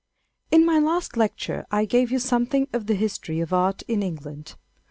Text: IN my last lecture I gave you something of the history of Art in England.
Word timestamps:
IN 0.49 0.65
my 0.65 0.79
last 0.79 1.15
lecture 1.15 1.63
I 1.69 1.85
gave 1.85 2.11
you 2.11 2.17
something 2.17 2.67
of 2.73 2.87
the 2.87 2.95
history 2.95 3.39
of 3.39 3.53
Art 3.53 3.83
in 3.83 4.01
England. 4.01 4.55